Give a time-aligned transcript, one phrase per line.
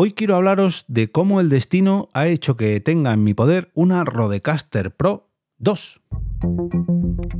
[0.00, 4.04] Hoy quiero hablaros de cómo el destino ha hecho que tenga en mi poder una
[4.04, 6.00] Rodecaster Pro 2.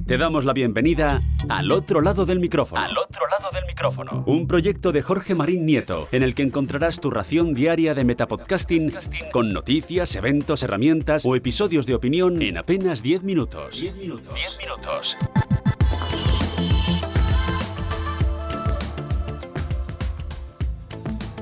[0.09, 2.83] Te damos la bienvenida al otro lado del micrófono.
[2.83, 4.25] Al otro lado del micrófono.
[4.27, 8.93] Un proyecto de Jorge Marín Nieto, en el que encontrarás tu ración diaria de metapodcasting
[9.31, 13.81] con noticias, eventos, herramientas o episodios de opinión en apenas 10 minutos.
[13.81, 14.35] 10 minutos.
[14.35, 15.17] 10 minutos.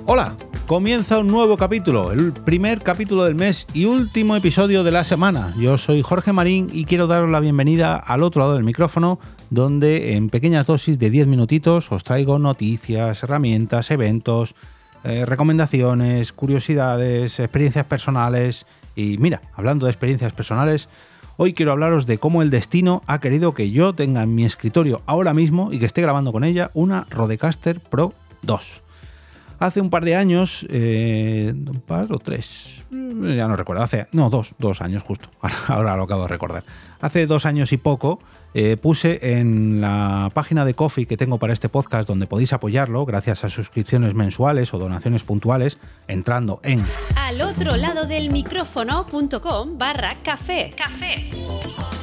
[0.05, 0.37] Hola,
[0.67, 5.55] comienza un nuevo capítulo, el primer capítulo del mes y último episodio de la semana.
[5.57, 10.17] Yo soy Jorge Marín y quiero daros la bienvenida al otro lado del micrófono, donde
[10.17, 14.57] en pequeñas dosis de 10 minutitos os traigo noticias, herramientas, eventos,
[15.05, 18.67] eh, recomendaciones, curiosidades, experiencias personales.
[18.97, 20.89] Y mira, hablando de experiencias personales,
[21.37, 25.03] hoy quiero hablaros de cómo el destino ha querido que yo tenga en mi escritorio
[25.07, 28.86] ahora mismo y que esté grabando con ella una Rodecaster Pro 2.
[29.59, 34.29] Hace un par de años, eh, un par o tres, ya no recuerdo, hace, no,
[34.29, 35.31] dos, dos años justo,
[35.69, 36.65] ahora, lo acabo de recordar.
[37.01, 38.21] Hace dos años y poco
[38.55, 43.07] eh, puse en la página de Coffee que tengo para este podcast, donde podéis apoyarlo
[43.07, 46.83] gracias a suscripciones mensuales o donaciones puntuales, entrando en
[47.17, 50.75] al otro lado del micrófono.com barra café.
[50.77, 51.96] Café.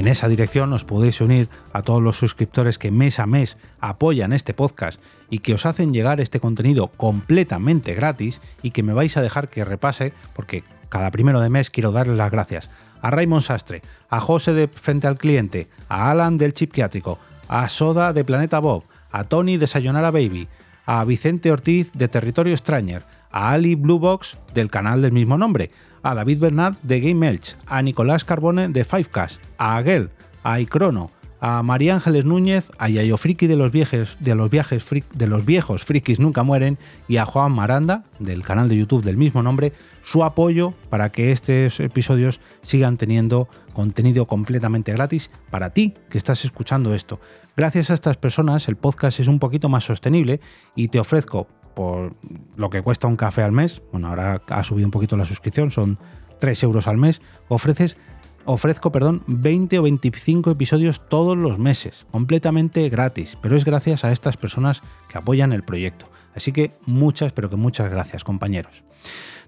[0.00, 4.32] En esa dirección os podéis unir a todos los suscriptores que mes a mes apoyan
[4.32, 4.98] este podcast
[5.28, 9.50] y que os hacen llegar este contenido completamente gratis y que me vais a dejar
[9.50, 12.70] que repase porque cada primero de mes quiero darles las gracias.
[13.02, 18.14] A Raymond Sastre, a José de Frente al Cliente, a Alan del Chipquiátrico, a Soda
[18.14, 20.48] de Planeta Bob, a Tony de Sayonara Baby,
[20.86, 25.70] a Vicente Ortiz de Territorio Stranger, a Ali Bluebox del canal del mismo nombre,
[26.02, 30.10] a David Bernat de Game Elch, a Nicolás Carbone de Fivecast, a Aguel,
[30.42, 34.84] a Icrono, a María Ángeles Núñez, a Yayo Friki de los, viajes, de, los viajes
[35.12, 36.78] de los viejos frikis nunca mueren
[37.08, 39.72] y a Juan Maranda del canal de YouTube del mismo nombre
[40.02, 46.44] su apoyo para que estos episodios sigan teniendo contenido completamente gratis para ti que estás
[46.44, 47.20] escuchando esto.
[47.56, 50.40] Gracias a estas personas el podcast es un poquito más sostenible
[50.74, 51.48] y te ofrezco
[51.80, 52.12] por
[52.56, 55.70] lo que cuesta un café al mes, bueno, ahora ha subido un poquito la suscripción,
[55.70, 55.98] son
[56.38, 57.96] 3 euros al mes, ofreces,
[58.44, 64.12] ofrezco perdón, 20 o 25 episodios todos los meses, completamente gratis, pero es gracias a
[64.12, 66.04] estas personas que apoyan el proyecto.
[66.34, 68.84] Así que muchas, pero que muchas gracias, compañeros.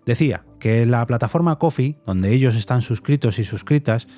[0.07, 4.09] Decía que la plataforma Coffee, donde ellos están suscritos y suscritas,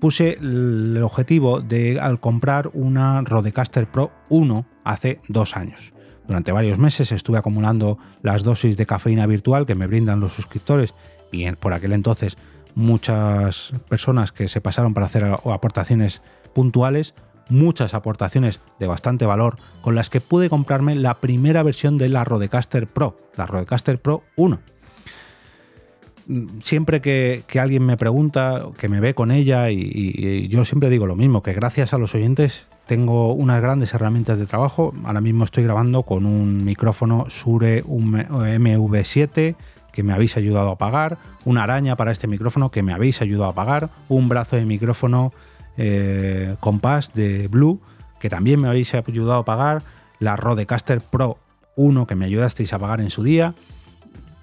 [0.00, 5.93] puse el objetivo de al comprar una Rodecaster Pro 1 hace dos años.
[6.26, 10.94] Durante varios meses estuve acumulando las dosis de cafeína virtual que me brindan los suscriptores.
[11.30, 12.36] Y por aquel entonces
[12.74, 16.22] muchas personas que se pasaron para hacer aportaciones
[16.54, 17.14] puntuales,
[17.48, 22.24] muchas aportaciones de bastante valor con las que pude comprarme la primera versión de la
[22.24, 24.60] Rodecaster Pro, la Rodecaster Pro 1
[26.62, 31.16] siempre que, alguien me pregunta, que me ve con ella, y, yo siempre digo lo
[31.16, 34.94] mismo, que gracias a los oyentes tengo unas grandes herramientas de trabajo.
[35.04, 39.54] Ahora mismo estoy grabando con un micrófono Sure MV7
[39.92, 43.50] que me habéis ayudado a pagar, una araña para este micrófono que me habéis ayudado
[43.50, 45.32] a pagar, un brazo de micrófono
[45.76, 47.80] eh, Compass de Blue
[48.18, 49.82] que también me habéis ayudado a pagar,
[50.18, 51.38] la Rodecaster Pro
[51.76, 53.54] 1 que me ayudasteis a pagar en su día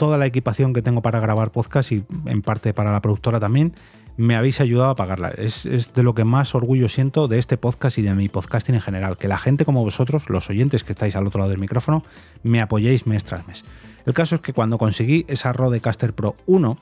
[0.02, 3.74] toda la equipación que tengo para grabar podcast y en parte para la productora también,
[4.22, 5.30] me habéis ayudado a pagarla.
[5.30, 8.82] Es, de lo que más orgullo siento de este podcast y de mi podcasting en
[8.82, 12.04] general, que la gente como vosotros, los oyentes que estáis al otro lado del micrófono,
[12.44, 13.66] me apoyéis mes tras mes.
[14.06, 16.78] El caso es que cuando conseguí esa Rodecaster Pro 1,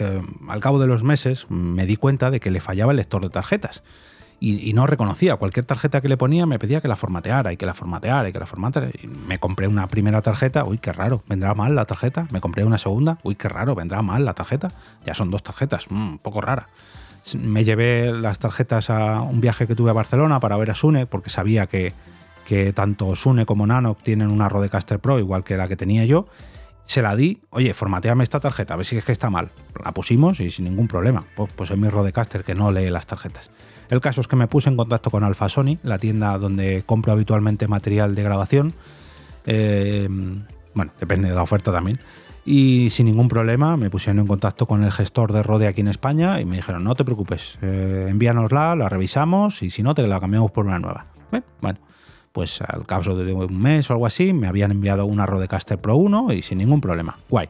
[0.00, 3.22] eh, al cabo de los meses me di cuenta de que le fallaba el lector
[3.22, 3.84] de tarjetas
[4.40, 5.36] y, no reconocía.
[5.36, 8.32] Cualquier tarjeta que le ponía me pedía que la formateara y que la formateara y
[8.32, 8.90] que la formateara.
[9.26, 12.26] Me compré una primera tarjeta, uy, qué raro, vendrá mal la tarjeta.
[12.30, 14.70] Me compré una segunda, uy, qué raro, vendrá mal la tarjeta.
[15.06, 16.68] Ya son dos tarjetas, mm, un poco rara.
[17.38, 21.06] Me llevé las tarjetas a un viaje que tuve a Barcelona para ver a Sune,
[21.06, 21.94] porque sabía que,
[22.46, 26.26] que tanto Sune como Nano tienen una Rodecaster Pro, igual que la que tenía yo.
[26.86, 29.50] Se la di, oye, formateame esta tarjeta, a ver si es que está mal.
[29.84, 31.24] La pusimos y sin ningún problema.
[31.34, 33.50] Pues, pues es mi Rodecaster que no lee las tarjetas.
[33.90, 37.12] El caso es que me puse en contacto con Alpha Sony, la tienda donde compro
[37.12, 38.74] habitualmente material de grabación.
[39.46, 40.08] Eh,
[40.74, 42.00] bueno, depende de la oferta también.
[42.46, 45.88] Y sin ningún problema me pusieron en contacto con el gestor de Rode aquí en
[45.88, 50.06] España y me dijeron, no te preocupes, eh, envíanosla, la revisamos y si no, te
[50.06, 51.06] la cambiamos por una nueva.
[51.60, 51.78] Bueno,
[52.34, 55.94] pues al cabo de un mes o algo así, me habían enviado una Rodecaster Pro
[55.94, 57.16] 1 y sin ningún problema.
[57.30, 57.48] Guay.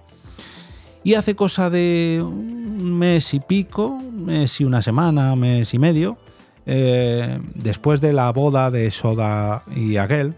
[1.02, 6.18] Y hace cosa de un mes y pico, mes y una semana, mes y medio,
[6.66, 10.34] eh, después de la boda de Soda y Aguel,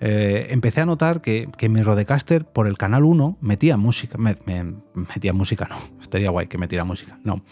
[0.00, 4.16] eh, empecé a notar que, que, mi Rodecaster por el canal 1 metía música.
[4.16, 5.76] metía música, no.
[6.00, 7.18] Estaría guay que metiera música.
[7.22, 7.42] No.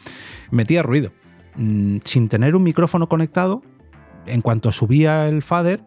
[0.50, 1.12] Metía ruido.
[1.56, 3.60] Mm, sin tener un micrófono conectado,
[4.24, 5.82] en cuanto subía el fader,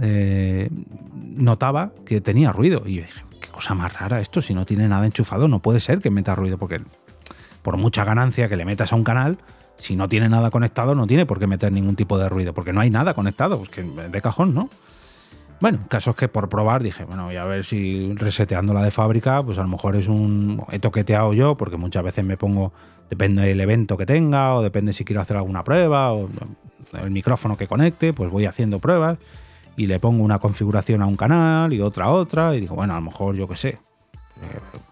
[0.00, 0.68] eh,
[1.12, 2.82] notaba que tenía ruido.
[2.86, 5.80] Y yo dije, qué cosa más rara esto, si no tiene nada enchufado, no puede
[5.80, 6.80] ser que meta ruido, porque
[7.62, 9.38] por mucha ganancia que le metas a un canal,
[9.78, 12.72] si no tiene nada conectado, no tiene por qué meter ningún tipo de ruido, porque
[12.72, 14.70] no hay nada conectado, pues que de cajón, ¿no?
[15.58, 19.42] Bueno, caso que por probar dije, bueno, voy a ver si reseteando la de fábrica,
[19.42, 20.62] pues a lo mejor es un.
[20.70, 22.72] He toqueteado yo, porque muchas veces me pongo,
[23.08, 26.28] depende del evento que tenga, o depende si quiero hacer alguna prueba, o
[27.02, 29.18] el micrófono que conecte, pues voy haciendo pruebas
[29.76, 32.94] y le pongo una configuración a un canal y otra a otra, y digo, bueno,
[32.94, 33.68] a lo mejor yo qué sé.
[33.68, 33.80] Eh,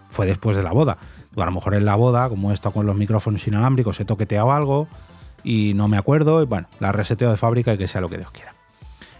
[0.08, 0.98] fue después de la boda.
[1.36, 4.52] a lo mejor en la boda, como he estado con los micrófonos inalámbricos, he toqueteado
[4.52, 4.88] algo
[5.42, 8.18] y no me acuerdo, y bueno, la reseteo de fábrica y que sea lo que
[8.18, 8.54] Dios quiera.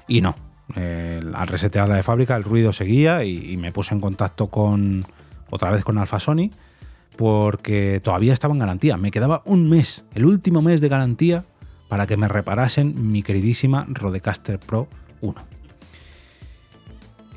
[0.07, 0.37] Y no,
[0.77, 5.05] al resetear la de fábrica el ruido seguía y, me puse en contacto con
[5.51, 6.51] otra vez con Alfa Sony
[7.17, 8.97] porque todavía estaba en garantía.
[8.97, 11.45] Me quedaba un mes, el último mes de garantía
[11.89, 14.89] para que me reparasen mi queridísima Rodecaster Pro
[15.21, 15.54] 1.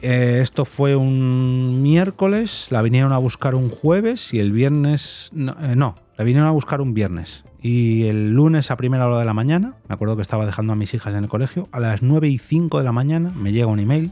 [0.02, 5.30] Eh, esto fue un miércoles, la vinieron a buscar un jueves y el viernes...
[5.34, 9.26] no, eh, la vinieron a buscar un viernes y el lunes a primera hora de
[9.26, 12.02] la mañana, me acuerdo que estaba dejando a mis hijas en el colegio, a las
[12.02, 14.12] 9 y 5 de la mañana me llega un email.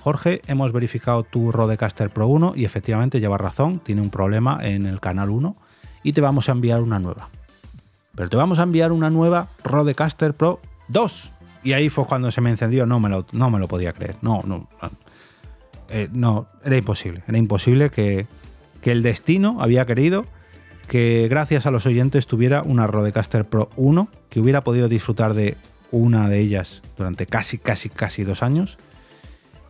[0.00, 4.86] Jorge, hemos verificado tu Rodecaster Pro 1 y efectivamente lleva razón, tiene un problema en
[4.86, 5.56] el canal 1
[6.04, 7.28] y te vamos a enviar una nueva.
[8.14, 11.32] Pero te vamos a enviar una nueva Rodecaster Pro 2.
[11.64, 14.16] Y ahí fue cuando se me encendió, no me lo, no me lo podía creer.
[14.22, 14.90] No, no, no,
[15.90, 17.22] eh, no era imposible.
[17.26, 18.26] Era imposible que,
[18.80, 20.24] que el destino había querido
[20.88, 25.56] que gracias a los oyentes tuviera una Rodecaster Pro 1, que hubiera podido disfrutar de
[25.90, 28.78] una de ellas durante casi, casi, casi dos años.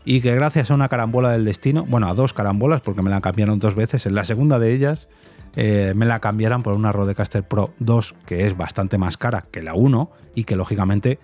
[0.05, 3.21] Y que gracias a una carambola del destino, bueno, a dos carambolas, porque me la
[3.21, 5.09] cambiaron dos veces, en la segunda de ellas
[5.57, 9.63] eh, me la cambiaran por una Rodecaster Pro 2, que es bastante más cara que
[9.63, 11.19] la 1 y que lógicamente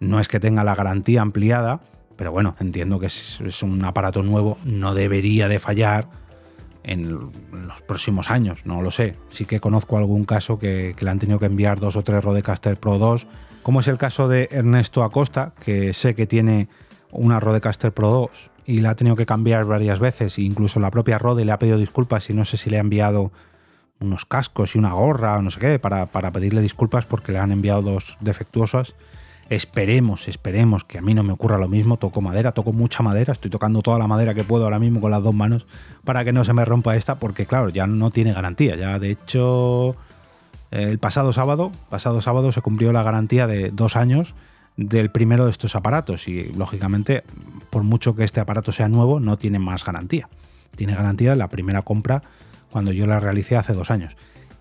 [0.00, 1.80] no es que tenga la garantía ampliada,
[2.16, 6.08] pero bueno, entiendo que es un aparato nuevo, no debería de fallar
[6.86, 9.16] en los próximos años, no lo sé.
[9.30, 12.78] Sí que conozco algún caso que, le han tenido que enviar dos o tres Rodecaster
[12.78, 13.26] Pro 2,
[13.62, 16.68] como es el caso de Ernesto Acosta, que sé que tiene
[17.10, 18.30] una Rodecaster Pro 2
[18.66, 21.76] y la ha tenido que cambiar varias veces, incluso la propia Rode le ha pedido
[21.76, 23.32] disculpas y no sé si le ha enviado
[23.98, 27.38] unos cascos y una gorra o no sé qué para, para pedirle disculpas porque le
[27.38, 28.94] han enviado dos defectuosas
[29.48, 31.98] Esperemos, esperemos que a mí no me ocurra lo mismo.
[31.98, 35.12] Toco madera, toco mucha madera, estoy tocando toda la madera que puedo ahora mismo con
[35.12, 35.66] las dos manos
[36.04, 38.74] para que no se me rompa esta, porque claro, ya no tiene garantía.
[38.74, 39.94] Ya de hecho,
[40.72, 44.34] el pasado sábado, pasado sábado se cumplió la garantía de dos años
[44.76, 47.22] del primero de estos aparatos y lógicamente,
[47.70, 50.28] por mucho que este aparato sea nuevo, no tiene más garantía.
[50.74, 52.22] Tiene garantía la primera compra
[52.70, 54.16] cuando yo la realicé hace dos años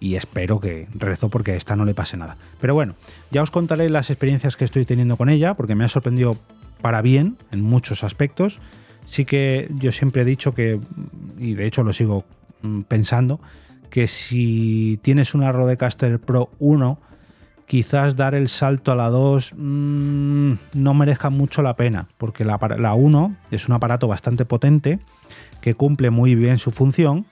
[0.06, 2.38] y espero que rezo porque a esta no le pase nada.
[2.62, 2.94] Pero bueno,
[3.32, 6.38] ya os contaré las experiencias que estoy teniendo con ella porque me ha sorprendido
[6.80, 8.60] para bien en muchos aspectos.
[9.08, 10.80] Sí que yo siempre he dicho que,
[11.40, 12.24] y de hecho lo sigo
[12.62, 13.40] mm, pensando,
[13.90, 17.00] que si tienes una Rodecaster Pro 1,
[17.66, 22.60] quizás dar el salto a la 2 mm, no merezca mucho la pena, porque la,
[22.78, 25.00] la 1 es un aparato bastante potente
[25.62, 27.26] que cumple muy bien su función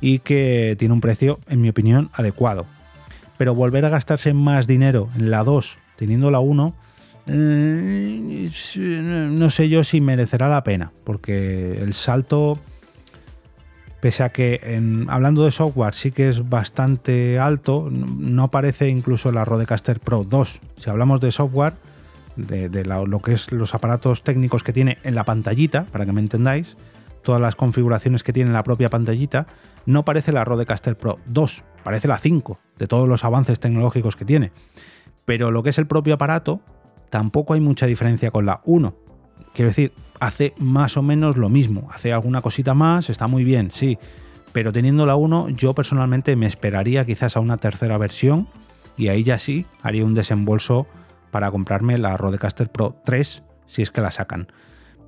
[0.00, 2.66] y que tiene un precio, en mi opinión, adecuado.
[3.38, 6.74] Pero volver a gastarse más dinero en la 2 teniendo la 1,
[7.26, 12.58] eh, no sé yo si merecerá la pena, porque el salto,
[14.00, 14.60] pese a que
[15.08, 20.60] hablando de software sí que es bastante alto, no aparece incluso la Rodecaster Pro 2.
[20.78, 21.74] Si hablamos de software,
[22.36, 26.20] de, lo que es los aparatos técnicos que tiene en la pantallita, para que me
[26.20, 26.76] entendáis,
[27.22, 29.46] todas las configuraciones que tiene en la propia pantallita,
[29.86, 34.24] no parece la Rodecaster Pro 2, parece la 5, de todos los avances tecnológicos que
[34.24, 34.52] tiene.
[35.24, 36.60] Pero lo que es el propio aparato,
[37.10, 38.94] tampoco hay mucha diferencia con la 1.
[39.54, 43.70] Quiero decir, hace más o menos lo mismo, hace alguna cosita más, está muy bien,
[43.72, 43.98] sí.
[44.52, 48.48] Pero teniendo la 1, yo personalmente me esperaría quizás a una tercera versión
[48.96, 50.86] y ahí ya sí haría un desembolso
[51.30, 54.48] para comprarme la Rodecaster Pro 3 si es que la sacan.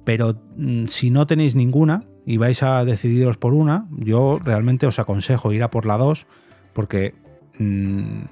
[0.04, 4.99] Pero mm, si no tenéis ninguna, y vais a decidiros por una, yo realmente os
[4.99, 6.26] aconsejo ir a por la 2
[6.73, 7.14] porque
[7.59, 8.23] mm,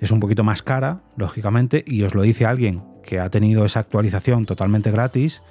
[0.00, 3.80] es un poquito más cara, lógicamente, y os lo dice alguien que ha tenido esa
[3.80, 5.42] actualización totalmente gratis,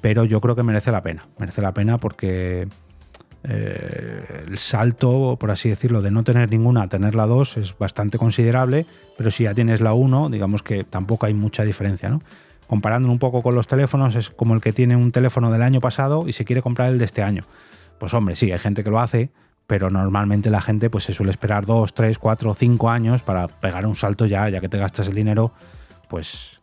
[0.00, 1.28] pero yo creo que merece la pena.
[1.38, 2.68] Merece la pena porque
[3.44, 7.78] eh, el salto, por así decirlo, de no tener ninguna a tener la 2 es
[7.78, 8.84] bastante considerable,
[9.16, 12.20] pero si ya tienes la 1, digamos que tampoco hay mucha diferencia, ¿no?
[12.66, 15.80] Comparándolo un poco con los teléfonos, es como el que tiene un teléfono del año
[15.80, 17.42] pasado y se quiere comprar el de este año.
[17.98, 19.30] Pues hombre, sí, hay gente que lo hace,
[19.66, 23.86] pero normalmente la gente pues se suele esperar dos, tres, cuatro, cinco años para pegar
[23.86, 25.52] un salto ya, ya que te gastas el dinero,
[26.08, 26.60] pues,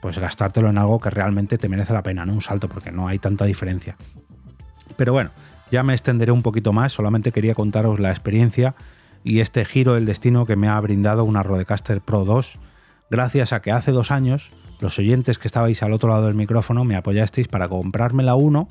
[0.00, 3.08] pues gastártelo en algo que realmente te merece la pena, no un salto, porque no
[3.08, 3.96] hay tanta diferencia.
[4.96, 5.30] Pero bueno,
[5.70, 8.74] ya me extenderé un poquito más, solamente quería contaros la experiencia
[9.22, 12.58] y este giro del destino que me ha brindado una Rodecaster Pro 2,
[13.10, 16.84] gracias a que hace dos años los oyentes que estabais al otro lado del micrófono
[16.84, 18.68] me apoyasteis para comprarme la 1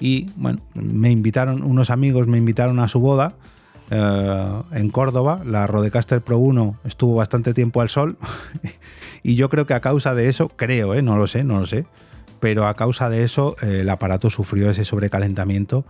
[0.00, 3.34] y bueno, me invitaron, unos amigos me invitaron a su boda
[3.90, 8.16] eh, en Córdoba, la Rodecaster Pro 1 estuvo bastante tiempo al sol
[9.22, 11.66] y yo creo que a causa de eso, creo, eh, no lo sé, no lo
[11.66, 11.86] sé,
[12.40, 15.84] pero a causa de eso eh, el aparato sufrió ese sobrecalentamiento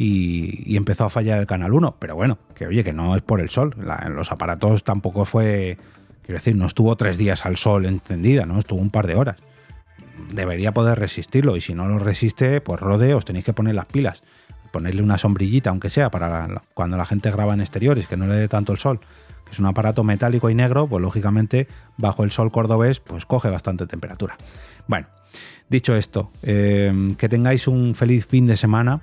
[0.00, 1.96] y, empezó a fallar el canal 1.
[1.98, 3.74] Pero bueno, que oye, que no es por el sol.
[4.08, 5.76] los aparatos tampoco fue,
[6.24, 8.58] quiero decir, no estuvo tres días al sol encendida, ¿no?
[8.58, 9.36] Estuvo un par de horas.
[10.32, 13.86] Debería poder resistirlo y si no lo resiste, pues rode, os tenéis que poner las
[13.86, 14.22] pilas.
[14.70, 18.34] Ponerle una sombrillita, aunque sea, para cuando la gente graba en exteriores, que no le
[18.34, 19.00] dé tanto el sol.
[19.44, 23.50] Que es un aparato metálico y negro, pues lógicamente bajo el sol cordobés, pues coge
[23.50, 24.36] bastante temperatura.
[24.86, 25.08] Bueno,
[25.68, 29.00] dicho esto, eh, que tengáis un feliz fin de semana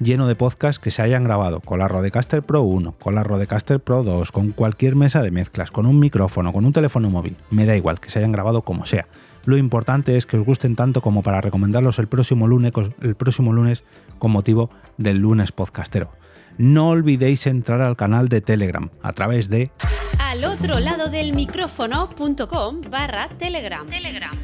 [0.00, 3.80] lleno de podcasts que se hayan grabado con la Rodecaster Pro 1, con la Rodecaster
[3.80, 7.36] Pro 2, con cualquier mesa de mezclas, con un micrófono, con un teléfono móvil.
[7.50, 9.06] Me da igual que se hayan grabado como sea.
[9.44, 12.72] Lo importante es que os gusten tanto como para recomendarlos el próximo lunes,
[13.02, 13.84] el próximo lunes
[14.18, 16.10] con motivo del lunes podcastero.
[16.56, 19.70] No olvidéis entrar al canal de Telegram a través de
[20.18, 23.86] al otro lado del micrófono.com barra Telegram.
[23.86, 24.43] Telegram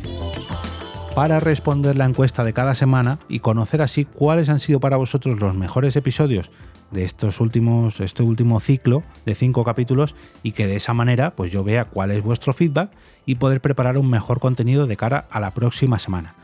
[1.15, 5.41] para responder la encuesta de cada semana y conocer así cuáles han sido para vosotros
[5.41, 6.51] los mejores episodios
[6.91, 11.53] de estos últimos, este último ciclo de cinco capítulos y que de esa manera pues
[11.53, 12.91] yo vea cuál es vuestro feedback
[13.27, 16.35] y poder preparar un mejor contenido de cara a la próxima semana.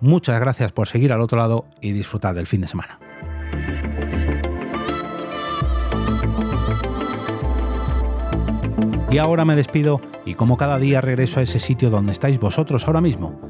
[0.00, 2.98] Muchas gracias por seguir al otro lado y disfrutar del fin de semana.
[9.12, 12.86] Y ahora me despido y como cada día regreso a ese sitio donde estáis vosotros
[12.86, 13.49] ahora mismo,